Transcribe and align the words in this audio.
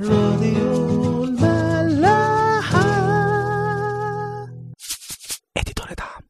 راديو 0.00 1.24
الملاحة. 1.24 2.82
اديتور 5.56 5.86
دعم. 5.98 6.22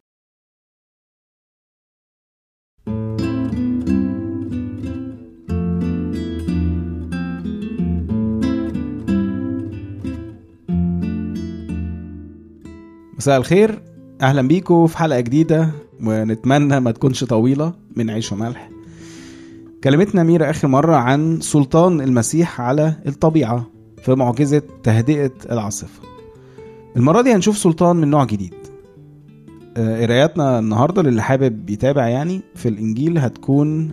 مساء 13.18 13.36
الخير. 13.38 13.82
أهلا 14.22 14.42
بيكم 14.48 14.86
في 14.86 14.98
حلقة 14.98 15.20
جديدة 15.20 15.70
ونتمنى 16.04 16.80
ما 16.80 16.90
تكونش 16.90 17.24
طويلة 17.24 17.74
من 17.96 18.10
عيش 18.10 18.32
وملح. 18.32 18.71
كلمتنا 19.84 20.22
ميرا 20.22 20.50
آخر 20.50 20.68
مرة 20.68 20.96
عن 20.96 21.40
سلطان 21.40 22.00
المسيح 22.00 22.60
على 22.60 22.96
الطبيعة 23.06 23.66
في 24.02 24.14
معجزة 24.14 24.62
تهدئة 24.82 25.30
العاصفة. 25.50 26.02
المرة 26.96 27.22
دي 27.22 27.32
هنشوف 27.34 27.58
سلطان 27.58 27.96
من 27.96 28.08
نوع 28.10 28.24
جديد. 28.24 28.54
آه، 29.76 30.02
قراياتنا 30.02 30.58
النهارده 30.58 31.02
للي 31.02 31.22
حابب 31.22 31.70
يتابع 31.70 32.08
يعني 32.08 32.40
في 32.54 32.68
الإنجيل 32.68 33.18
هتكون 33.18 33.90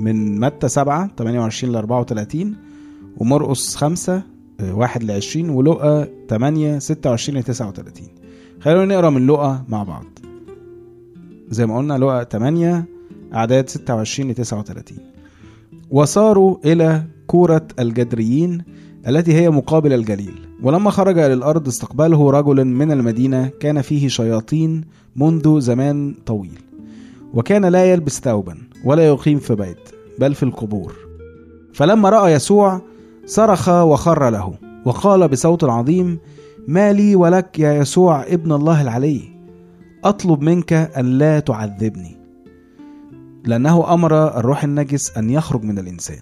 من 0.00 0.40
متى 0.40 0.68
7 0.68 1.10
28 1.18 1.72
ل 1.72 1.76
34 1.76 2.56
ومرقس 3.16 3.76
5 3.76 4.22
آه، 4.60 4.74
1 4.74 5.02
ل 5.02 5.10
20 5.10 5.50
ولقى 5.50 6.08
8 6.28 6.78
26 6.78 7.38
ل 7.38 7.42
39 7.42 8.08
خلونا 8.60 8.94
نقرأ 8.94 9.10
من 9.10 9.26
لقى 9.26 9.64
مع 9.68 9.82
بعض. 9.82 10.04
زي 11.48 11.66
ما 11.66 11.78
قلنا 11.78 11.98
لقى 11.98 12.28
8 12.32 12.84
أعداد 13.34 13.68
26 13.68 14.30
ل 14.30 14.34
39 14.34 14.98
وصاروا 15.92 16.56
إلى 16.64 17.02
كورة 17.26 17.66
الجدريين 17.78 18.62
التي 19.08 19.34
هي 19.34 19.50
مقابل 19.50 19.92
الجليل. 19.92 20.34
ولما 20.62 20.90
خرج 20.90 21.18
إلى 21.18 21.34
الأرض 21.34 21.68
استقبله 21.68 22.30
رجل 22.30 22.64
من 22.64 22.92
المدينة 22.92 23.50
كان 23.60 23.80
فيه 23.80 24.08
شياطين 24.08 24.84
منذ 25.16 25.60
زمان 25.60 26.14
طويل 26.26 26.58
وكان 27.34 27.64
لا 27.64 27.84
يلبس 27.84 28.20
ثوبا 28.20 28.58
ولا 28.84 29.06
يقيم 29.06 29.38
في 29.38 29.54
بيت 29.54 29.78
بل 30.18 30.34
في 30.34 30.42
القبور. 30.42 30.94
فلما 31.72 32.10
رأى 32.10 32.32
يسوع 32.32 32.80
صرخ 33.26 33.68
وخر 33.68 34.30
له 34.30 34.54
وقال 34.84 35.28
بصوت 35.28 35.64
عظيم 35.64 36.18
ما 36.68 36.92
لي 36.92 37.16
ولك 37.16 37.58
يا 37.58 37.72
يسوع 37.72 38.22
ابن 38.22 38.52
الله 38.52 38.82
العلي 38.82 39.22
أطلب 40.04 40.42
منك 40.42 40.72
أن 40.72 41.04
لا 41.04 41.40
تعذبني. 41.40 42.21
لأنه 43.44 43.94
أمر 43.94 44.38
الروح 44.38 44.64
النجس 44.64 45.16
أن 45.16 45.30
يخرج 45.30 45.62
من 45.62 45.78
الإنسان. 45.78 46.20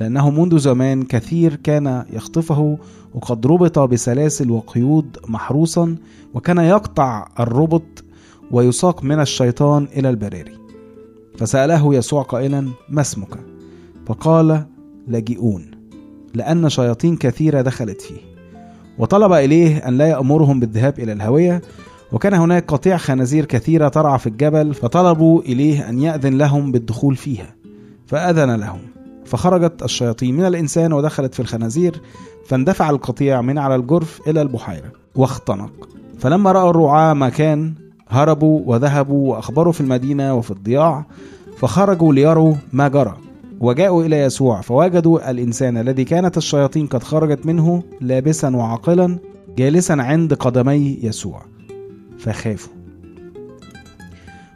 لأنه 0.00 0.30
منذ 0.30 0.58
زمان 0.58 1.02
كثير 1.02 1.54
كان 1.54 2.04
يخطفه 2.12 2.78
وقد 3.14 3.46
ربط 3.46 3.78
بسلاسل 3.78 4.50
وقيود 4.50 5.16
محروسا 5.28 5.96
وكان 6.34 6.58
يقطع 6.58 7.28
الربط 7.40 8.04
ويساق 8.50 9.04
من 9.04 9.20
الشيطان 9.20 9.88
إلى 9.96 10.10
البراري. 10.10 10.58
فسأله 11.38 11.94
يسوع 11.94 12.22
قائلا 12.22 12.68
ما 12.88 13.00
اسمك؟ 13.00 13.38
فقال 14.06 14.64
لاجئون 15.06 15.70
لأن 16.34 16.68
شياطين 16.68 17.16
كثيرة 17.16 17.60
دخلت 17.60 18.02
فيه. 18.02 18.20
وطلب 18.98 19.32
إليه 19.32 19.88
أن 19.88 19.98
لا 19.98 20.06
يأمرهم 20.06 20.60
بالذهاب 20.60 20.98
إلى 20.98 21.12
الهوية 21.12 21.62
وكان 22.12 22.34
هناك 22.34 22.64
قطيع 22.72 22.96
خنازير 22.96 23.44
كثيرة 23.44 23.88
ترعى 23.88 24.18
في 24.18 24.26
الجبل 24.26 24.74
فطلبوا 24.74 25.42
إليه 25.42 25.88
أن 25.88 25.98
يأذن 25.98 26.38
لهم 26.38 26.72
بالدخول 26.72 27.16
فيها. 27.16 27.54
فأذن 28.06 28.54
لهم. 28.54 28.80
فخرجت 29.24 29.82
الشياطين 29.82 30.36
من 30.36 30.46
الإنسان 30.46 30.92
ودخلت 30.92 31.34
في 31.34 31.40
الخنازير 31.40 32.00
فاندفع 32.46 32.90
القطيع 32.90 33.42
من 33.42 33.58
على 33.58 33.74
الجرف 33.74 34.20
إلى 34.26 34.42
البحيرة 34.42 34.92
واختنق. 35.14 35.88
فلما 36.18 36.52
رأى 36.52 36.70
الرعاة 36.70 37.14
ما 37.14 37.28
كان 37.28 37.74
هربوا 38.08 38.62
وذهبوا 38.66 39.30
وأخبروا 39.30 39.72
في 39.72 39.80
المدينة 39.80 40.34
وفي 40.34 40.50
الضياع 40.50 41.06
فخرجوا 41.58 42.12
ليروا 42.12 42.54
ما 42.72 42.88
جرى. 42.88 43.16
وجاءوا 43.60 44.04
إلى 44.04 44.16
يسوع 44.16 44.60
فوجدوا 44.60 45.30
الإنسان 45.30 45.76
الذي 45.76 46.04
كانت 46.04 46.36
الشياطين 46.36 46.86
قد 46.86 47.02
خرجت 47.02 47.46
منه 47.46 47.82
لابسا 48.00 48.56
وعاقلا 48.56 49.18
جالسا 49.56 49.92
عند 49.92 50.34
قدمي 50.34 50.98
يسوع. 51.02 51.57
فخافوا. 52.18 52.72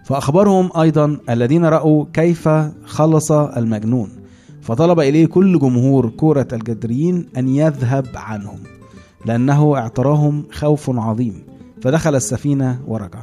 فأخبرهم 0.05 0.71
أيضا 0.81 1.19
الذين 1.31 1.65
رأوا 1.65 2.05
كيف 2.13 2.49
خلص 2.85 3.33
المجنون. 3.33 4.09
فطلب 4.63 5.01
إليه 5.01 5.27
كل 5.27 5.59
جمهور 5.59 6.09
كورة 6.09 6.49
الجدريين 6.53 7.27
أن 7.37 7.49
يذهب 7.49 8.07
عنهم 8.15 8.59
لأنه 9.27 9.77
اعتراهم 9.77 10.45
خوف 10.53 10.91
عظيم. 10.91 11.43
فدخل 11.83 12.15
السفينة 12.15 12.81
ورجع. 12.87 13.23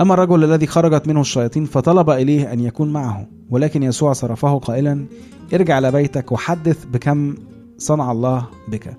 أما 0.00 0.14
الرجل 0.14 0.44
الذي 0.44 0.66
خرجت 0.66 1.08
منه 1.08 1.20
الشياطين 1.20 1.64
فطلب 1.64 2.10
إليه 2.10 2.52
أن 2.52 2.60
يكون 2.60 2.92
معه 2.92 3.26
ولكن 3.50 3.82
يسوع 3.82 4.12
صرفه 4.12 4.58
قائلا 4.58 5.06
ارجع 5.54 5.78
لبيتك 5.78 6.32
وحدث 6.32 6.84
بكم 6.84 7.34
صنع 7.78 8.12
الله 8.12 8.46
بك. 8.68 8.96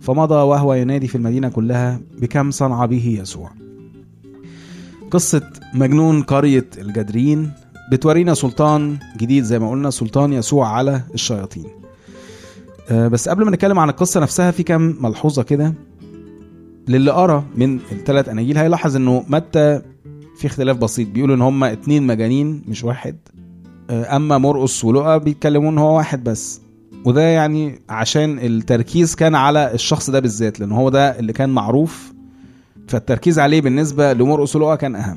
فمضى 0.00 0.34
وهو 0.34 0.74
ينادي 0.74 1.08
في 1.08 1.14
المدينة 1.14 1.48
كلها 1.48 2.00
بكم 2.20 2.50
صنع 2.50 2.86
به 2.86 3.18
يسوع؟ 3.20 3.50
قصة 5.10 5.50
مجنون 5.74 6.22
قرية 6.22 6.66
الجدريين 6.78 7.50
بتورينا 7.92 8.34
سلطان 8.34 8.98
جديد 9.16 9.44
زي 9.44 9.58
ما 9.58 9.70
قلنا 9.70 9.90
سلطان 9.90 10.32
يسوع 10.32 10.68
على 10.68 11.02
الشياطين. 11.14 11.66
آه، 12.90 13.08
بس 13.08 13.28
قبل 13.28 13.44
ما 13.44 13.50
نتكلم 13.50 13.78
عن 13.78 13.88
القصة 13.88 14.20
نفسها 14.20 14.50
في 14.50 14.62
كام 14.62 14.96
ملحوظة 15.00 15.42
كده 15.42 15.74
للي 16.88 17.10
قرأ 17.10 17.44
من 17.56 17.80
الثلاث 17.92 18.28
أناجيل. 18.28 18.58
هيلاحظ 18.58 18.96
إنه 18.96 19.24
متى 19.28 19.82
في 20.36 20.46
اختلاف 20.46 20.76
بسيط. 20.76 21.08
بيقولوا 21.08 21.36
إن 21.36 21.42
هما 21.42 21.72
اتنين 21.72 22.06
مجانين 22.06 22.62
مش 22.68 22.84
واحد. 22.84 23.16
آه، 23.90 24.16
أما 24.16 24.38
مرقس 24.38 24.84
ولقى 24.84 25.20
بيتكلموا 25.20 25.70
إن 25.70 25.78
هو 25.78 25.96
واحد 25.96 26.24
بس. 26.24 26.60
وده 27.04 27.22
يعني 27.22 27.80
عشان 27.88 28.38
التركيز 28.38 29.14
كان 29.14 29.34
على 29.34 29.74
الشخص 29.74 30.10
ده 30.10 30.20
بالذات 30.20 30.60
لأن 30.60 30.72
هو 30.72 30.88
ده 30.88 31.18
اللي 31.18 31.32
كان 31.32 31.50
معروف 31.50 32.12
فالتركيز 32.90 33.38
عليه 33.38 33.60
بالنسبة 33.60 34.12
لمرقس 34.12 34.56
ولقى 34.56 34.76
كان 34.76 34.94
أهم. 34.94 35.16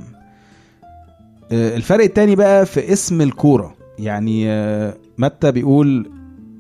آه، 1.52 1.76
الفرق 1.76 2.04
التاني 2.04 2.36
بقى 2.36 2.66
في 2.66 2.94
اسم 2.94 3.22
الكورة. 3.22 3.76
يعني 4.00 4.50
آه، 4.50 4.94
متى 5.18 5.52
بيقول 5.52 6.12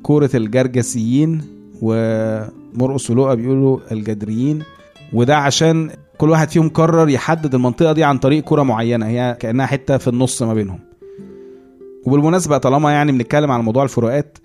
كورة 0.04 0.30
الجرجسيين 0.36 1.42
ومرقس 1.82 3.12
ولقى 3.12 3.36
بيقولوا 3.36 3.80
الجدريين. 3.92 4.64
وده 5.14 5.38
عشان 5.38 5.90
كل 6.18 6.30
واحد 6.30 6.50
فيهم 6.50 6.70
قرر 6.70 7.10
يحدد 7.10 7.56
المنطقة 7.56 7.94
دي 7.94 8.04
عن 8.04 8.18
طريق 8.18 8.44
كورة 8.44 8.64
معينة. 8.64 9.06
هي 9.08 9.38
كأنها 9.40 9.66
حتة 9.66 9.98
في 9.98 10.08
النص 10.08 10.42
ما 10.44 10.54
بينهم. 10.54 10.80
وبالمناسبة 12.06 12.58
طالما 12.58 12.92
يعني 12.92 13.12
بنتكلم 13.12 13.52
عن 13.52 13.62
موضوع 13.62 13.84
الفروقات 13.84 14.38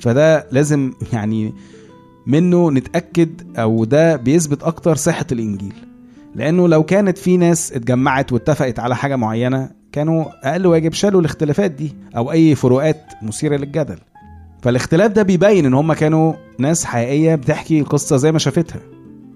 فده 0.00 0.46
لازم 0.52 0.92
يعني 1.12 1.54
منه 2.26 2.70
نتأكد 2.70 3.58
أو 3.58 3.84
ده 3.84 4.16
بيثبت 4.16 4.62
أكتر 4.62 4.94
صحة 4.94 5.26
الإنجيل. 5.32 5.74
لأنه 6.34 6.68
لو 6.68 6.82
كانت 6.82 7.18
في 7.18 7.36
ناس 7.36 7.72
اتجمعت 7.72 8.32
واتفقت 8.32 8.78
على 8.78 8.96
حاجة 8.96 9.16
معينة 9.16 9.70
كانوا 9.92 10.24
أقل 10.44 10.66
واجب 10.66 10.92
شالوا 10.92 11.20
الاختلافات 11.20 11.70
دي 11.70 11.94
أو 12.16 12.32
أي 12.32 12.54
فروقات 12.54 13.02
مثيرة 13.22 13.56
للجدل. 13.56 13.98
فالاختلاف 14.62 15.12
ده 15.12 15.22
بيبين 15.22 15.66
إن 15.66 15.74
هم 15.74 15.92
كانوا 15.92 16.32
ناس 16.58 16.84
حقيقية 16.84 17.34
بتحكي 17.34 17.80
القصة 17.80 18.16
زي 18.16 18.32
ما 18.32 18.38
شافتها. 18.38 18.80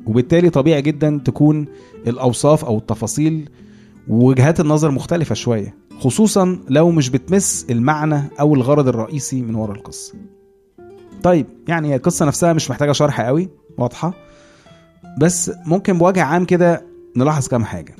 وبالتالي 0.06 0.50
طبيعي 0.50 0.82
جدا 0.82 1.20
تكون 1.24 1.66
الأوصاف 2.06 2.64
أو 2.64 2.78
التفاصيل 2.78 3.50
ووجهات 4.08 4.60
النظر 4.60 4.90
مختلفة 4.90 5.34
شوية 5.34 5.74
خصوصا 5.98 6.58
لو 6.68 6.90
مش 6.90 7.10
بتمس 7.10 7.66
المعنى 7.70 8.22
أو 8.40 8.54
الغرض 8.54 8.88
الرئيسي 8.88 9.42
من 9.42 9.54
ورا 9.54 9.72
القصة. 9.72 10.14
طيب 11.22 11.46
يعني 11.68 11.88
هي 11.88 11.96
القصة 11.96 12.26
نفسها 12.26 12.52
مش 12.52 12.70
محتاجة 12.70 12.92
شرح 12.92 13.20
قوي 13.20 13.48
واضحة. 13.78 14.14
بس 15.18 15.52
ممكن 15.66 15.98
بوجه 15.98 16.22
عام 16.22 16.44
كده 16.44 16.86
نلاحظ 17.16 17.48
كام 17.48 17.64
حاجة. 17.64 17.96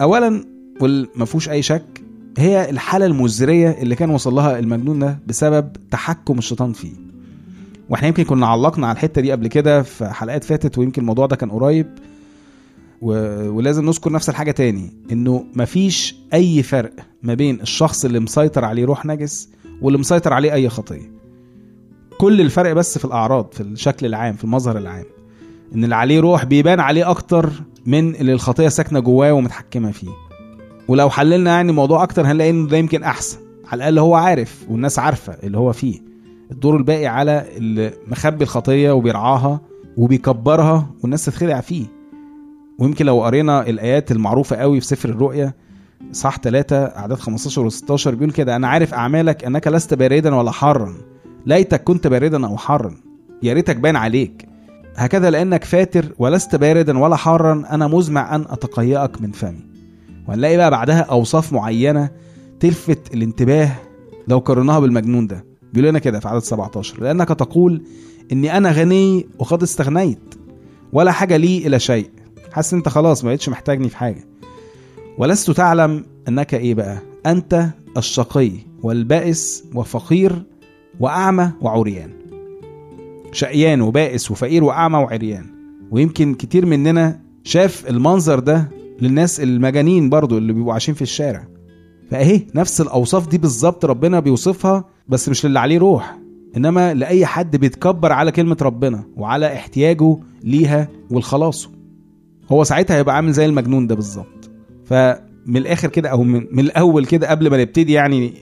أولا 0.00 0.44
واللي 0.80 1.26
فيهوش 1.26 1.48
أي 1.48 1.62
شك 1.62 2.02
هي 2.38 2.70
الحالة 2.70 3.06
المزرية 3.06 3.70
اللي 3.70 3.94
كان 3.94 4.10
وصل 4.10 4.34
لها 4.34 4.58
المجنون 4.58 4.98
ده 4.98 5.18
بسبب 5.26 5.72
تحكم 5.90 6.38
الشيطان 6.38 6.72
فيه. 6.72 6.92
وإحنا 7.88 8.08
يمكن 8.08 8.24
كنا 8.24 8.46
علقنا 8.46 8.86
على 8.86 8.94
الحتة 8.94 9.20
دي 9.20 9.32
قبل 9.32 9.46
كده 9.46 9.82
في 9.82 10.08
حلقات 10.08 10.44
فاتت 10.44 10.78
ويمكن 10.78 11.02
الموضوع 11.02 11.26
ده 11.26 11.36
كان 11.36 11.50
قريب. 11.50 11.86
و... 13.02 13.12
ولازم 13.50 13.86
نذكر 13.86 14.12
نفس 14.12 14.28
الحاجة 14.28 14.50
تاني 14.50 14.92
إنه 15.12 15.44
مفيش 15.54 16.16
أي 16.34 16.62
فرق 16.62 16.92
ما 17.22 17.34
بين 17.34 17.60
الشخص 17.60 18.04
اللي 18.04 18.20
مسيطر 18.20 18.64
عليه 18.64 18.84
روح 18.84 19.06
نجس 19.06 19.48
واللي 19.82 19.98
مسيطر 19.98 20.32
عليه 20.32 20.52
أي 20.52 20.68
خطية. 20.68 21.10
كل 22.18 22.40
الفرق 22.40 22.72
بس 22.72 22.98
في 22.98 23.04
الأعراض 23.04 23.52
في 23.52 23.60
الشكل 23.62 24.06
العام 24.06 24.34
في 24.34 24.44
المظهر 24.44 24.78
العام. 24.78 25.04
إن 25.74 25.84
اللي 25.84 25.94
عليه 25.94 26.20
روح 26.20 26.44
بيبان 26.44 26.80
عليه 26.80 27.10
أكتر 27.10 27.50
من 27.86 28.14
اللي 28.14 28.32
الخطية 28.32 28.68
ساكنة 28.68 29.00
جواه 29.00 29.32
ومتحكمة 29.32 29.90
فيه. 29.90 30.10
ولو 30.88 31.10
حللنا 31.10 31.50
يعني 31.50 31.70
الموضوع 31.70 32.02
أكتر 32.02 32.26
هنلاقي 32.26 32.50
انه 32.50 32.68
ده 32.68 32.76
يمكن 32.76 33.02
أحسن. 33.02 33.38
على 33.66 33.78
الأقل 33.78 33.98
هو 33.98 34.14
عارف 34.14 34.64
والناس 34.68 34.98
عارفة 34.98 35.36
اللي 35.42 35.58
هو 35.58 35.72
فيه. 35.72 36.00
الدور 36.50 36.76
الباقي 36.76 37.06
على 37.06 37.46
اللي 37.56 37.92
مخبي 38.06 38.44
الخطية 38.44 38.90
وبيرعاها 38.92 39.60
وبيكبرها 39.96 40.90
والناس 41.02 41.24
تتخدع 41.24 41.60
فيه. 41.60 41.86
ويمكن 42.78 43.06
لو 43.06 43.22
قرينا 43.24 43.66
الآيات 43.68 44.12
المعروفة 44.12 44.56
قوي 44.56 44.80
في 44.80 44.86
سفر 44.86 45.08
الرؤيا 45.08 45.52
صح 46.12 46.38
3 46.38 46.76
أعداد 46.76 47.18
15 47.18 47.66
و 47.66 47.68
16 47.68 48.14
بيقول 48.14 48.32
كده 48.32 48.56
أنا 48.56 48.68
عارف 48.68 48.94
أعمالك 48.94 49.44
أنك 49.44 49.68
لست 49.68 49.94
باردا 49.94 50.34
ولا 50.34 50.50
حارا. 50.50 50.94
ليتك 51.46 51.84
كنت 51.84 52.06
باردا 52.06 52.46
أو 52.46 52.56
حارا. 52.56 52.94
يا 53.42 53.52
ريتك 53.52 53.76
باين 53.76 53.96
عليك. 53.96 54.49
هكذا 55.00 55.30
لأنك 55.30 55.64
فاتر 55.64 56.12
ولست 56.18 56.56
باردا 56.56 56.98
ولا 56.98 57.16
حارا 57.16 57.64
أنا 57.70 57.88
مزمع 57.88 58.34
أن 58.34 58.44
أتقيأك 58.48 59.20
من 59.22 59.32
فمي. 59.32 59.66
وهنلاقي 60.28 60.56
بقى 60.56 60.70
بعدها 60.70 61.00
أوصاف 61.00 61.52
معينة 61.52 62.10
تلفت 62.60 63.14
الانتباه 63.14 63.70
لو 64.28 64.38
قارناها 64.38 64.78
بالمجنون 64.78 65.26
ده. 65.26 65.44
بيقول 65.72 65.88
لنا 65.88 65.98
كده 65.98 66.20
في 66.20 66.28
عدد 66.28 66.42
17 66.42 67.02
لأنك 67.02 67.28
تقول 67.28 67.82
إني 68.32 68.56
أنا 68.56 68.72
غني 68.72 69.26
وقد 69.38 69.62
استغنيت 69.62 70.34
ولا 70.92 71.12
حاجة 71.12 71.36
لي 71.36 71.66
إلى 71.66 71.78
شيء. 71.78 72.10
حاسس 72.52 72.74
أنت 72.74 72.88
خلاص 72.88 73.24
ما 73.24 73.30
بقتش 73.30 73.48
محتاجني 73.48 73.88
في 73.88 73.96
حاجة. 73.96 74.24
ولست 75.18 75.50
تعلم 75.50 76.04
أنك 76.28 76.54
إيه 76.54 76.74
بقى؟ 76.74 76.98
أنت 77.26 77.66
الشقي 77.96 78.52
والبائس 78.82 79.64
وفقير 79.74 80.42
وأعمى 81.00 81.50
وعريان. 81.60 82.19
شقيان 83.32 83.80
وبائس 83.80 84.30
وفقير 84.30 84.64
وأعمى 84.64 84.98
وعريان. 84.98 85.46
ويمكن 85.90 86.34
كتير 86.34 86.66
مننا 86.66 87.20
شاف 87.44 87.90
المنظر 87.90 88.38
ده 88.38 88.68
للناس 89.00 89.40
المجانين 89.40 90.10
برضو 90.10 90.38
اللي 90.38 90.52
بيبقوا 90.52 90.72
عايشين 90.72 90.94
في 90.94 91.02
الشارع. 91.02 91.46
فأهي 92.10 92.46
نفس 92.54 92.80
الأوصاف 92.80 93.28
دي 93.28 93.38
بالظبط 93.38 93.84
ربنا 93.84 94.20
بيوصفها 94.20 94.84
بس 95.08 95.28
مش 95.28 95.46
للي 95.46 95.58
عليه 95.58 95.78
روح 95.78 96.18
إنما 96.56 96.94
لأي 96.94 97.26
حد 97.26 97.56
بيتكبر 97.56 98.12
على 98.12 98.32
كلمة 98.32 98.56
ربنا 98.62 99.04
وعلى 99.16 99.46
احتياجه 99.54 100.16
ليها 100.44 100.88
والخلاصه. 101.10 101.70
هو 102.52 102.64
ساعتها 102.64 102.96
هيبقى 102.96 103.16
عامل 103.16 103.32
زي 103.32 103.46
المجنون 103.46 103.86
ده 103.86 103.94
بالظبط. 103.94 104.50
فمن 104.84 105.56
الآخر 105.56 105.88
كده 105.88 106.08
أو 106.08 106.22
من, 106.22 106.46
من 106.52 106.58
الأول 106.64 107.06
كده 107.06 107.30
قبل 107.30 107.50
ما 107.50 107.56
نبتدي 107.62 107.92
يعني 107.92 108.32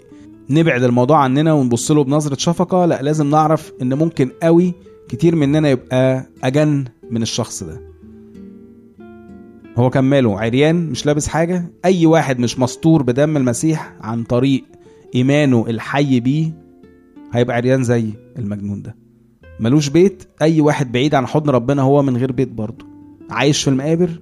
نبعد 0.50 0.82
الموضوع 0.82 1.18
عننا 1.18 1.52
ونبص 1.52 1.90
له 1.90 2.04
بنظرة 2.04 2.36
شفقة. 2.38 2.86
لا 2.86 3.02
لازم 3.02 3.30
نعرف 3.30 3.72
إن 3.82 3.94
ممكن 3.94 4.30
قوي 4.42 4.74
كتير 5.08 5.36
مننا 5.36 5.68
يبقى 5.68 6.26
أجن 6.44 6.84
من 7.10 7.22
الشخص 7.22 7.62
ده. 7.64 7.80
هو 9.76 9.90
كان 9.90 10.04
ماله 10.04 10.40
عريان 10.40 10.90
مش 10.90 11.06
لابس 11.06 11.26
حاجة. 11.28 11.72
أي 11.84 12.06
واحد 12.06 12.38
مش 12.38 12.58
مستور 12.58 13.02
بدم 13.02 13.36
المسيح 13.36 13.94
عن 14.00 14.24
طريق 14.24 14.64
إيمانه 15.14 15.66
الحي 15.68 16.20
بيه 16.20 16.52
هيبقى 17.32 17.56
عريان 17.56 17.82
زي 17.84 18.10
المجنون 18.38 18.82
ده. 18.82 18.96
ملوش 19.60 19.88
بيت 19.88 20.22
أي 20.42 20.60
واحد 20.60 20.92
بعيد 20.92 21.14
عن 21.14 21.26
حضن 21.26 21.50
ربنا 21.50 21.82
هو 21.82 22.02
من 22.02 22.16
غير 22.16 22.32
بيت 22.32 22.48
برضه. 22.48 22.86
عايش 23.30 23.62
في 23.62 23.70
المقابر؟ 23.70 24.20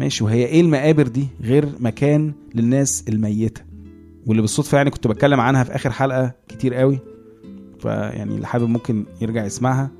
ماشي. 0.00 0.24
وهي 0.24 0.46
إيه 0.46 0.60
المقابر 0.60 1.06
دي 1.06 1.26
غير 1.42 1.68
مكان 1.80 2.32
للناس 2.54 3.04
الميتة؟ 3.08 3.75
واللي 4.26 4.42
بالصدفة 4.42 4.76
يعني 4.76 4.90
كنت 4.90 5.06
بتكلم 5.06 5.40
عنها 5.40 5.64
في 5.64 5.74
آخر 5.74 5.90
حلقة 5.90 6.32
كتير 6.48 6.74
قوي 6.74 6.98
فيعني 7.80 8.34
اللي 8.34 8.46
حابب 8.46 8.68
ممكن 8.68 9.04
يرجع 9.20 9.44
يسمعها. 9.44 9.90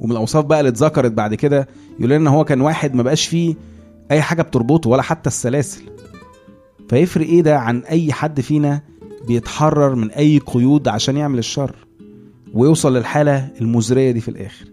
ومن 0.00 0.12
الأوصاف 0.12 0.44
بقى 0.44 0.60
اللي 0.60 0.68
اتذكرت 0.68 1.12
بعد 1.12 1.34
كده 1.34 1.68
يقول 1.98 2.12
إن 2.12 2.26
هو 2.26 2.44
كان 2.44 2.60
واحد 2.60 2.94
ما 2.94 3.02
بقاش 3.02 3.26
فيه 3.26 3.54
أي 4.10 4.22
حاجة 4.22 4.42
بتربطه 4.42 4.90
ولا 4.90 5.02
حتى 5.02 5.26
السلاسل. 5.28 5.82
فيفرق 6.88 7.26
إيه 7.26 7.42
ده 7.42 7.58
عن 7.58 7.78
أي 7.78 8.12
حد 8.12 8.40
فينا 8.40 8.82
بيتحرر 9.28 9.94
من 9.94 10.10
أي 10.10 10.38
قيود 10.46 10.88
عشان 10.88 11.16
يعمل 11.16 11.38
الشر 11.38 11.74
ويوصل 12.54 12.96
للحالة 12.96 13.48
المزرية 13.60 14.10
دي 14.10 14.20
في 14.20 14.28
الآخر؟ 14.28 14.66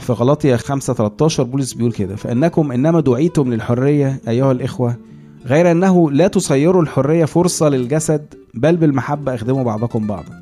في 0.00 0.12
غلاطيا 0.12 0.56
5 0.56 0.94
13 0.94 1.42
بولس 1.42 1.72
بيقول 1.72 1.92
كده 1.92 2.16
فإنكم 2.16 2.72
إنما 2.72 3.00
دعيتم 3.00 3.52
للحرية 3.52 4.20
أيها 4.28 4.52
الإخوة 4.52 4.96
غير 5.46 5.70
أنه 5.70 6.10
لا 6.10 6.28
تصيروا 6.28 6.82
الحرية 6.82 7.24
فرصة 7.24 7.68
للجسد 7.68 8.34
بل 8.54 8.76
بالمحبة 8.76 9.34
اخدموا 9.34 9.64
بعضكم 9.64 10.06
بعضا. 10.06 10.40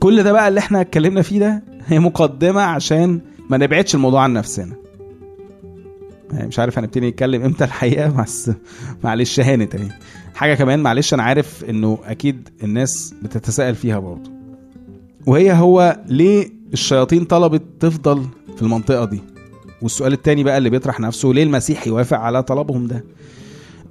كل 0.00 0.22
ده 0.22 0.32
بقى 0.32 0.48
اللي 0.48 0.60
إحنا 0.60 0.80
اتكلمنا 0.80 1.22
فيه 1.22 1.38
ده 1.38 1.62
هي 1.86 1.98
مقدمة 1.98 2.60
عشان 2.60 3.20
ما 3.50 3.56
نبعدش 3.56 3.94
الموضوع 3.94 4.22
عن 4.22 4.32
نفسنا. 4.32 4.72
يعني 6.32 6.46
مش 6.48 6.58
عارف 6.58 6.78
هنبتدي 6.78 7.08
نتكلم 7.08 7.42
إمتى 7.42 7.64
الحقيقة 7.64 8.22
بس 8.22 8.50
معلش 9.04 9.40
هانت 9.40 9.74
اهي 9.74 9.88
حاجة 10.34 10.54
كمان 10.54 10.80
معلش 10.82 11.14
أنا 11.14 11.22
عارف 11.22 11.64
إنه 11.64 11.98
أكيد 12.04 12.48
الناس 12.62 13.14
بتتساءل 13.22 13.74
فيها 13.74 13.98
برضه. 13.98 14.30
وهي 15.26 15.52
هو 15.52 16.00
ليه 16.06 16.50
الشياطين 16.72 17.24
طلبت 17.24 17.62
تفضل 17.80 18.26
في 18.56 18.62
المنطقة 18.62 19.04
دي؟ 19.04 19.20
والسؤال 19.82 20.12
التاني 20.12 20.44
بقى 20.44 20.58
اللي 20.58 20.70
بيطرح 20.70 21.00
نفسه 21.00 21.28
ليه 21.28 21.42
المسيح 21.42 21.86
يوافق 21.86 22.18
على 22.18 22.42
طلبهم 22.42 22.86
ده؟ 22.86 23.04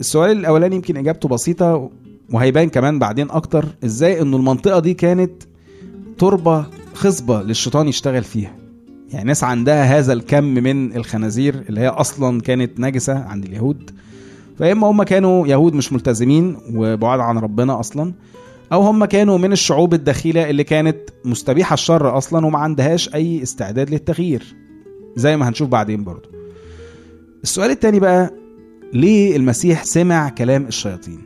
السؤال 0.02 0.32
الأولاني 0.38 0.76
يمكن 0.76 0.98
إجابته 0.98 1.30
بسيطة 1.30 1.90
وهيبان 2.32 2.70
كمان 2.70 3.00
بعدين 3.00 3.32
أكتر 3.32 3.66
إزاي 3.86 4.22
إنه 4.22 4.38
المنطقة 4.38 4.80
دي 4.80 4.94
كانت 4.94 5.32
تربة 6.18 6.66
خصبة 6.94 7.42
للشيطان 7.42 7.88
يشتغل 7.88 8.24
فيها؟ 8.24 8.56
يعني 9.14 9.26
ناس 9.28 9.44
عندها 9.44 9.84
هذا 9.84 10.14
الكم 10.14 10.44
من 10.44 10.96
الخنازير 10.96 11.64
اللي 11.70 11.82
هي 11.82 11.88
أصلا 11.88 12.42
كانت 12.42 12.80
نجسة 12.80 13.20
عند 13.24 13.46
اليهود 13.46 13.92
فإما 14.60 14.88
هم 14.88 15.04
كانوا 15.04 15.48
يهود 15.48 15.74
مش 15.74 15.94
ملتزمين 15.94 16.58
وبعاد 16.76 17.20
عن 17.20 17.38
ربنا 17.38 17.80
أصلا 17.80 18.14
أو 18.74 18.82
هم 18.82 19.06
كانوا 19.06 19.38
من 19.38 19.52
الشعوب 19.52 19.94
الدخيلة 19.94 20.50
اللي 20.50 20.64
كانت 20.64 20.98
مستبيحة 21.26 21.74
الشر 21.74 22.18
أصلا 22.18 22.46
وما 22.46 22.60
عندهاش 22.60 23.16
أي 23.16 23.44
استعداد 23.44 23.90
للتغيير 23.90 24.56
زي 25.16 25.38
ما 25.38 25.50
هنشوف 25.50 25.70
بعدين 25.70 26.04
برضو 26.04 26.30
السؤال 27.44 27.72
التاني 27.72 28.00
بقى 28.00 28.41
ليه 28.94 29.36
المسيح 29.36 29.84
سمع 29.84 30.30
كلام 30.30 30.66
الشياطين؟ 30.68 31.22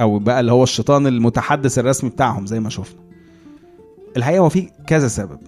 أو 0.00 0.18
بقى 0.18 0.40
اللي 0.40 0.52
هو 0.52 0.62
الشيطان 0.62 1.06
المتحدث 1.06 1.78
الرسمي 1.78 2.10
بتاعهم 2.10 2.46
زي 2.46 2.60
ما 2.60 2.68
شفنا. 2.70 3.00
الحقيقة 4.16 4.40
هو 4.40 4.48
في 4.48 4.68
كذا 4.86 5.08
سبب. 5.08 5.38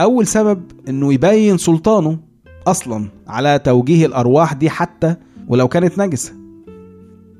أول 0.00 0.26
سبب 0.26 0.62
إنه 0.88 1.12
يبين 1.12 1.58
سلطانه 1.58 2.18
أصلا 2.66 3.08
على 3.26 3.58
توجيه 3.58 4.06
الأرواح 4.06 4.52
دي 4.52 4.70
حتى 4.70 5.14
ولو 5.48 5.68
كانت 5.68 5.98
نجسة. 5.98 6.32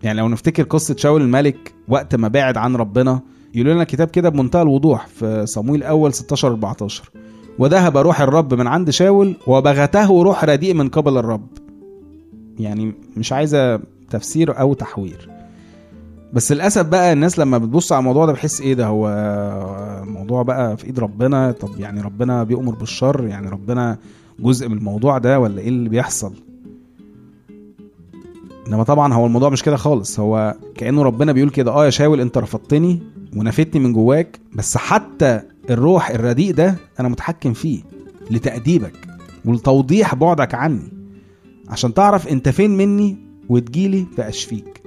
يعني 0.02 0.19
لو 0.20 0.28
نفتكر 0.28 0.62
قصة 0.62 0.96
شاول 0.96 1.23
الملك 1.23 1.75
وقت 1.88 2.14
ما 2.14 2.28
بعد 2.28 2.56
عن 2.56 2.76
ربنا 2.76 3.20
يقول 3.55 3.70
لنا 3.70 3.82
الكتاب 3.82 4.08
كده 4.08 4.28
بمنتهى 4.28 4.62
الوضوح 4.62 5.06
في 5.06 5.46
صمويل 5.46 5.82
أول 5.82 6.14
16 6.14 6.49
14 6.49 7.11
وذهب 7.58 7.96
روح 7.96 8.20
الرب 8.20 8.55
من 8.55 8.66
عند 8.66 8.90
شاول 8.90 9.37
وبغته 9.47 10.23
روح 10.23 10.45
رديء 10.45 10.75
من 10.75 10.88
قبل 10.88 11.18
الرب. 11.18 11.47
يعني 12.61 12.92
مش 13.16 13.32
عايزة 13.32 13.80
تفسير 14.11 14.61
أو 14.61 14.75
تحوير. 14.75 15.28
بس 16.32 16.52
للأسف 16.52 16.87
بقى 16.87 17.12
الناس 17.12 17.38
لما 17.38 17.59
بتبص 17.59 17.92
على 17.92 17.99
الموضوع 18.00 18.26
ده 18.26 18.32
بحس 18.32 18.61
إيه 18.61 18.75
ده؟ 18.75 18.87
هو 18.87 19.09
الموضوع 20.06 20.42
بقى 20.42 20.76
في 20.76 20.85
إيد 20.87 20.99
ربنا. 20.99 21.52
طب 21.52 21.80
يعني 21.80 22.00
ربنا 22.00 22.44
بيأمر 22.44 22.75
بالشر؟ 22.75 23.26
يعني 23.26 23.49
ربنا 23.49 23.99
جزء 24.40 24.68
من 24.68 24.76
الموضوع 24.78 25.18
ده 25.18 25.40
ولا 25.40 25.61
إيه 25.61 25.68
اللي 25.68 25.88
بيحصل؟ 25.88 26.32
إنما 28.68 28.82
طبعا 28.82 29.14
هو 29.14 29.26
الموضوع 29.26 29.49
مش 29.49 29.62
كده 29.62 29.76
خالص. 29.76 30.21
هو 30.21 30.54
كأنه 30.75 31.02
ربنا 31.02 31.32
بيقول 31.32 31.50
كده 31.50 31.71
آه 31.71 31.85
يا 31.85 31.90
شاول 31.90 32.21
أنت 32.21 32.38
رفضتني 32.38 33.02
ونفتني 33.37 33.80
من 33.82 33.92
جواك 33.92 34.40
بس 34.54 34.76
حتى 34.76 35.40
الروح 35.71 36.11
الرديء 36.11 36.54
ده 36.54 36.75
أنا 37.00 37.09
متحكم 37.09 37.52
فيه 37.52 37.82
لتأديبك 38.30 38.92
ولتوضيح 39.44 40.14
بعدك 40.14 40.54
عني. 40.54 41.01
عشان 41.73 41.95
تعرف 41.95 42.29
انت 42.29 42.49
فين 42.49 42.71
مني 42.76 43.17
وتجيلي 43.49 44.07
فاشفيك 44.17 44.83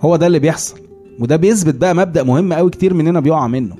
هو 0.00 0.16
ده 0.16 0.26
اللي 0.26 0.38
بيحصل 0.38 0.78
وده 1.20 1.36
بيثبت 1.36 1.74
بقى 1.74 1.94
مبدأ 1.94 2.22
مهم 2.22 2.52
قوي 2.52 2.70
كتير 2.70 2.94
مننا 2.94 3.20
بيقع 3.20 3.46
منه 3.46 3.76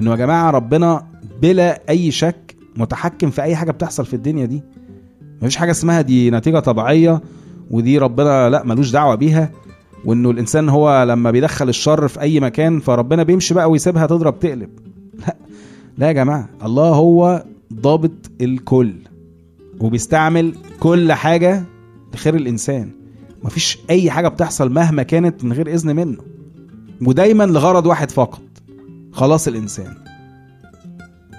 إنه 0.00 0.10
يا 0.10 0.16
جماعة 0.16 0.50
ربنا 0.50 1.06
بلا 1.42 1.80
أي 1.88 2.10
شك 2.10 2.56
متحكم 2.76 3.30
في 3.30 3.42
أي 3.42 3.56
حاجة 3.56 3.70
بتحصل 3.70 4.06
في 4.06 4.14
الدنيا 4.14 4.46
دي. 4.46 4.62
مفيش 5.42 5.56
حاجة 5.56 5.70
اسمها 5.70 6.00
دي 6.00 6.30
نتيجة 6.30 6.58
طبيعية 6.58 7.20
ودي 7.70 7.98
ربنا 7.98 8.50
لأ 8.50 8.64
ملوش 8.64 8.90
دعوة 8.90 9.14
بيها 9.14 9.50
وإنه 10.04 10.30
الإنسان 10.30 10.68
هو 10.68 11.02
لما 11.08 11.30
بيدخل 11.30 11.68
الشر 11.68 12.08
في 12.08 12.20
أي 12.20 12.40
مكان 12.40 12.80
فربنا 12.80 13.22
بيمشي 13.22 13.54
بقى 13.54 13.70
ويسيبها 13.70 14.06
تضرب 14.06 14.38
تقلب. 14.40 14.70
لأ 15.26 15.36
لأ 15.98 16.06
يا 16.06 16.12
جماعة 16.12 16.48
الله 16.64 16.88
هو 16.88 17.44
ضابط 17.74 18.30
الكل. 18.40 18.94
وبيستعمل 19.80 20.54
كل 20.80 21.12
حاجة 21.12 21.64
لخير 22.14 22.34
الإنسان. 22.34 22.90
مفيش 23.42 23.78
أي 23.90 24.10
حاجة 24.10 24.28
بتحصل 24.28 24.72
مهما 24.72 25.02
كانت 25.02 25.44
من 25.44 25.52
غير 25.52 25.74
إذن 25.74 25.96
منه. 25.96 26.18
ودايما 27.02 27.44
لغرض 27.44 27.86
واحد 27.86 28.10
فقط 28.10 28.42
خلاص 29.12 29.48
الإنسان. 29.48 29.94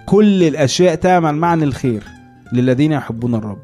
كل 0.06 0.44
الأشياء 0.44 0.96
تعمل 0.96 1.36
معنى 1.36 1.64
الخير 1.64 2.04
للذين 2.54 2.92
يحبون 2.92 3.36
الرب. 3.36 3.60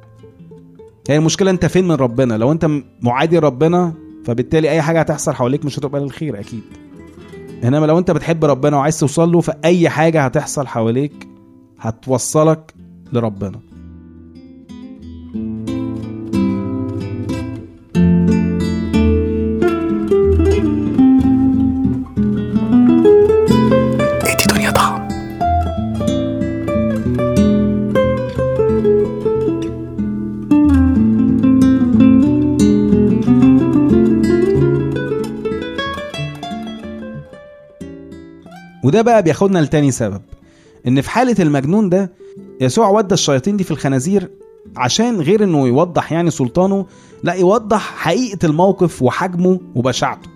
يعني 1.10 1.20
المشكلة 1.20 1.52
أنت 1.52 1.66
فين 1.66 1.88
من 1.88 1.96
ربنا؟ 1.96 2.38
لو 2.38 2.52
أنت 2.52 2.70
معادي 3.02 3.40
ربنا 3.40 3.94
فبالتالي 4.26 4.70
أي 4.70 4.82
حاجة 4.82 5.00
هتحصل 5.00 5.34
حواليك 5.34 5.66
مش 5.66 5.80
هتبقى 5.80 6.02
للخير 6.02 6.40
أكيد. 6.40 6.62
إنما 7.64 7.86
لو 7.86 7.98
أنت 8.00 8.12
بتحب 8.12 8.46
ربنا 8.46 8.78
وعايز 8.78 9.00
توصل 9.00 9.32
له 9.32 9.40
فأي 9.42 9.90
حاجة 9.90 10.26
هتحصل 10.26 10.68
حواليك 10.68 11.28
هتوصلك 11.80 12.74
لربنا. 13.14 13.60
وده 38.92 39.02
بقى 39.02 39.24
بياخدنا 39.24 39.60
لتاني 39.60 39.92
سبب 39.92 40.22
إن 40.88 41.02
في 41.02 41.10
حالة 41.10 41.36
المجنون 41.40 41.90
ده 41.90 42.12
يسوع 42.62 42.90
ودى 42.90 43.14
الشياطين 43.14 43.58
دي 43.58 43.64
في 43.64 43.72
الخنازير 43.72 44.30
عشان 44.78 45.22
غير 45.22 45.44
إنه 45.44 45.68
يوضح 45.68 46.12
يعني 46.12 46.32
سلطانه 46.32 46.86
لا 47.24 47.34
يوضح 47.34 47.96
حقيقة 47.96 48.46
الموقف 48.46 49.02
وحجمه 49.02 49.60
وبشاعته. 49.76 50.30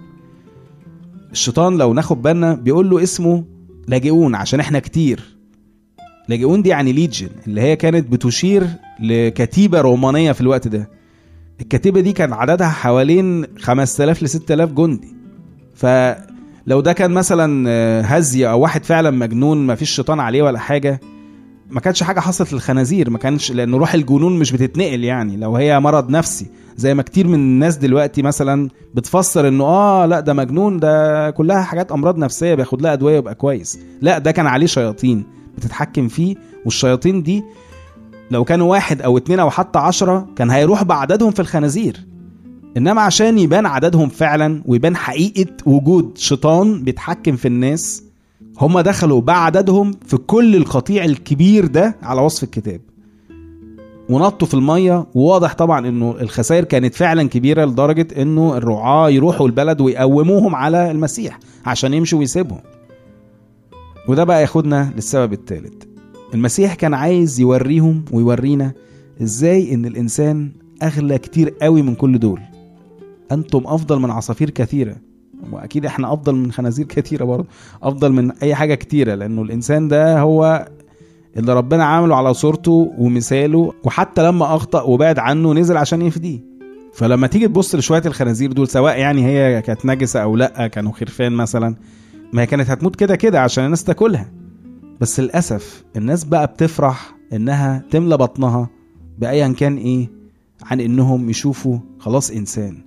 الشيطان 1.31 1.77
لو 1.77 1.93
ناخد 1.93 2.21
بالنا 2.21 2.53
بيقول 2.53 2.89
له 2.89 3.03
اسمه 3.03 3.43
لاجئون 3.88 4.35
عشان 4.35 4.59
إحنا 4.59 4.79
كتير. 4.79 5.38
لاجئون 6.27 6.62
دي 6.62 6.69
يعني 6.69 6.91
ليجن 6.93 7.29
اللي 7.47 7.62
هي 7.62 7.75
كانت 7.75 8.12
بتشير 8.12 8.67
لكتيبة 9.00 9.81
رومانية 9.81 10.31
في 10.31 10.41
الوقت 10.41 10.67
ده. 10.67 10.89
الكتيبة 11.62 12.00
دي 12.01 12.13
كان 12.13 12.33
عددها 12.33 12.69
حوالين 12.69 13.45
5000 13.59 14.24
ل 14.24 14.29
6000 14.29 14.71
جندي. 14.71 15.07
فلو 16.65 16.81
ده 16.81 16.93
كان 16.93 17.12
مثلا 17.12 17.69
آه، 17.69 18.01
هزي 18.01 18.48
أو 18.50 18.60
واحد 18.60 18.86
فعلا 18.86 19.12
مجنون 19.12 19.57
ما 19.57 19.75
فيش 19.75 19.89
شيطان 19.89 20.19
عليه 20.19 20.43
ولا 20.43 20.60
حاجة 20.60 21.00
ما 21.69 21.79
كانش 21.79 22.03
حاجة 22.03 22.19
حصلت 22.19 22.53
للخنازير 22.53 23.10
ما 23.10 23.17
كانش 23.17 23.51
لأن 23.51 23.75
روح 23.75 23.93
الجنون 23.93 24.39
مش 24.39 24.51
بتتنقل 24.51 25.03
يعني. 25.03 25.38
لو 25.38 25.55
هي 25.55 25.79
مرض 25.79 26.10
نفسي 26.10 26.48
زي 26.77 26.93
ما 26.93 27.03
كتير 27.03 27.27
من 27.27 27.34
الناس 27.34 27.77
دلوقتي 27.77 28.22
مثلا 28.22 28.69
بتفسر 28.93 29.48
إنه 29.48 29.63
آه 29.63 30.05
لا 30.05 30.19
ده 30.19 30.34
مجنون 30.34 30.79
ده 30.79 31.29
كلها 31.31 31.62
حاجات 31.62 31.91
أمراض 31.91 32.17
نفسية 32.17 32.55
بياخد 32.55 32.81
لها 32.81 32.93
أدوية 32.93 33.15
ويبقى 33.15 33.36
كويس. 33.36 33.79
لا 34.01 34.17
ده 34.17 34.31
كان 34.31 34.48
عليه 34.48 34.67
شياطين 34.67 35.24
بتتحكم 35.57 36.07
فيه 36.07 36.36
والشياطين 36.65 37.24
دي 37.24 37.43
لو 38.31 38.43
كانوا 38.43 38.72
واحد 38.72 39.01
أو 39.01 39.17
اتنين 39.17 39.39
أو 39.39 39.50
حتى 39.50 39.79
عشرة 39.79 40.27
كان 40.36 40.51
هيروح 40.51 40.84
بعددهم 40.84 41.31
في 41.31 41.39
الخنازير. 41.39 42.14
إنما 42.77 43.01
عشان 43.01 43.39
يبان 43.39 43.65
عددهم 43.65 44.10
فعلا 44.10 44.62
ويبان 44.65 44.96
حقيقة 44.96 45.51
وجود 45.65 46.17
شيطان 46.17 46.84
بيتحكم 46.84 47.36
في 47.36 47.48
الناس 47.48 48.03
هم 48.62 48.79
دخلوا 48.79 49.22
بعددهم 49.22 49.91
في 50.05 50.17
كل 50.17 50.55
القطيع 50.55 51.05
الكبير 51.05 51.65
ده 51.65 51.96
على 52.01 52.22
وصف 52.22 52.44
الكتاب. 52.44 52.82
ونطوا 54.10 54.48
في 54.48 54.53
المية 54.53 55.05
وواضح 55.15 55.53
طبعا 55.53 55.88
إنه 55.88 56.15
الخسائر 56.22 56.63
كانت 56.63 56.96
فعلا 56.96 57.29
كبيرة 57.29 57.65
لدرجة 57.65 58.08
إنه 58.22 58.58
الرعاة 58.58 59.10
يروحوا 59.10 59.48
البلد 59.48 59.82
ويقوموهم 59.82 60.55
على 60.55 60.91
المسيح 60.91 61.39
عشان 61.65 61.94
يمشوا 61.94 62.20
ويسيبهم. 62.20 62.60
وده 64.08 64.24
بقى 64.24 64.41
ياخدنا 64.41 64.91
للسبب 64.96 65.34
الثالث 65.34 65.74
المسيح 66.34 66.74
كان 66.74 66.94
عايز 66.94 67.39
يوريهم 67.39 68.05
ويورينا 68.12 68.72
إزاي 69.22 69.74
إن 69.74 69.86
الإنسان 69.86 70.51
أغلى 70.84 71.17
كتير 71.17 71.50
قوي 71.62 71.82
من 71.82 71.96
كل 71.96 72.20
دول. 72.20 72.39
أنتم 73.32 73.62
أفضل 73.65 74.00
من 74.00 74.12
عصافير 74.12 74.50
كثيرة. 74.50 74.96
وأكيد 75.51 75.86
إحنا 75.86 76.13
أفضل 76.13 76.36
من 76.36 76.51
خنازير 76.51 76.86
كثيرة 76.86 77.25
برضه. 77.25 77.48
أفضل 77.84 78.12
من 78.12 78.32
أي 78.32 78.55
حاجة 78.55 78.75
كتيرة 78.75 79.15
لأنه 79.15 79.41
الإنسان 79.41 79.88
ده 79.88 80.20
هو 80.20 80.67
اللي 81.38 81.53
ربنا 81.53 81.86
عامله 81.86 82.15
على 82.15 82.34
صورته 82.34 82.94
ومثاله. 82.98 83.74
وحتى 83.84 84.24
لما 84.24 84.55
أخطأ 84.55 84.82
وبعد 84.82 85.20
عنه 85.20 85.53
نزل 85.53 85.77
عشان 85.77 86.01
يفديه. 86.01 86.39
فلما 86.94 87.27
تيجي 87.27 87.48
تبص 87.48 87.75
لشوية 87.75 88.01
الخنازير 88.05 88.51
دول 88.51 88.67
سواء 88.67 88.98
يعني 89.00 89.25
هي 89.25 89.62
كانت 89.62 89.86
نجسة 89.86 90.20
أو 90.20 90.36
لأ 90.36 90.67
كانوا 90.67 90.91
خرفان 90.91 91.32
مثلا 91.34 91.75
ما 92.34 92.41
هي 92.41 92.46
كانت 92.46 92.70
هتموت 92.70 92.96
كده 92.96 93.15
كده 93.15 93.41
عشان 93.41 93.65
الناس 93.65 93.84
تاكلها. 93.84 94.32
بس 95.01 95.20
للأسف 95.20 95.84
الناس 95.96 96.24
بقى 96.24 96.48
بتفرح 96.48 97.15
إنها 97.34 97.84
تملى 97.91 98.17
بطنها 98.17 98.70
بايا 99.20 99.48
كان 99.48 99.77
إيه 99.77 100.10
عن 100.63 100.79
إنهم 100.79 101.29
يشوفوا 101.29 101.79
خلاص 102.00 102.32
إنسان. 102.32 102.85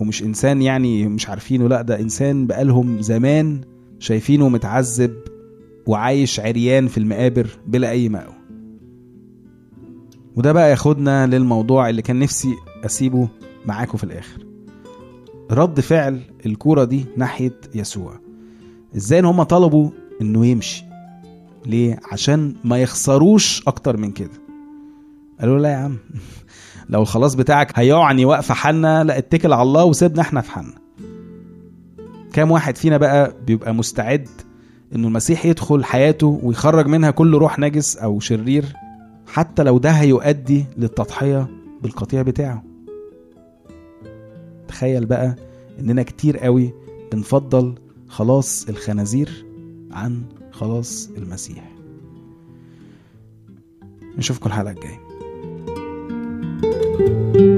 ومش 0.00 0.22
إنسان 0.22 0.62
يعني 0.62 1.08
مش 1.08 1.28
عارفينه 1.28 1.68
لأ 1.68 1.82
ده 1.82 2.00
إنسان 2.00 2.46
بقالهم 2.46 3.02
زمان 3.02 3.60
شايفينه 3.98 4.48
متعذب 4.48 5.14
وعايش 5.86 6.40
عريان 6.40 6.88
في 6.88 6.98
المقابر 6.98 7.46
بلا 7.66 7.90
أي 7.90 8.08
مأوى. 8.08 8.34
وده 10.36 10.52
بقى 10.52 10.70
ياخدنا 10.70 11.26
للموضوع 11.26 11.88
اللي 11.88 12.02
كان 12.02 12.18
نفسي 12.18 12.54
أسيبه 12.84 13.28
معاكم 13.66 13.98
في 13.98 14.04
الآخر. 14.04 14.46
رد 15.50 15.80
فعل 15.80 16.20
الكورة 16.46 16.84
دي 16.84 17.04
ناحية 17.16 17.60
يسوع. 17.74 18.20
إزاي 18.96 19.18
إن 19.18 19.24
هم 19.24 19.42
طلبوا 19.42 19.90
إنه 20.20 20.46
يمشي؟ 20.46 20.84
ليه؟ 21.66 22.00
عشان 22.12 22.54
ما 22.64 22.78
يخسروش 22.82 23.62
أكتر 23.68 23.96
من 23.96 24.10
كده. 24.12 24.30
قالوا 25.40 25.58
لا 25.58 25.68
يا 25.68 25.76
عم. 25.76 25.96
لو 26.88 27.02
الخلاص 27.02 27.34
بتاعك 27.34 27.78
هيعني 27.78 28.24
واقفه 28.24 28.54
حالنا 28.54 29.04
لا 29.04 29.18
اتكل 29.18 29.52
على 29.52 29.62
الله 29.62 29.84
وسيبنا 29.84 30.20
إحنا 30.20 30.40
في 30.40 30.50
حالنا 30.50 30.74
كام 32.32 32.50
واحد 32.50 32.76
فينا 32.76 32.96
بقى 32.96 33.34
بيبقى 33.46 33.74
مستعد 33.74 34.28
إنه 34.94 35.08
المسيح 35.08 35.46
يدخل 35.46 35.84
حياته 35.84 36.40
ويخرج 36.42 36.86
منها 36.86 37.10
كل 37.10 37.34
روح 37.34 37.58
نجس 37.58 37.96
أو 37.96 38.20
شرير 38.20 38.72
حتى 39.26 39.62
لو 39.62 39.78
ده 39.78 39.90
هيؤدي 39.90 40.64
للتضحية 40.76 41.46
بالقطيع 41.82 42.22
بتاعه. 42.22 42.62
تخيل 44.68 45.06
بقى 45.06 45.36
إننا 45.80 46.02
كتير 46.02 46.38
قوي 46.38 46.72
بنفضل 47.12 47.74
خلاص 48.08 48.68
الخنازير 48.68 49.44
عن 49.90 50.22
خلاص 50.52 51.10
المسيح. 51.16 51.72
نشوفكم 54.18 54.46
الحلقة 54.46 54.70
الجاية. 54.70 55.00
thank 56.98 57.36
you 57.36 57.55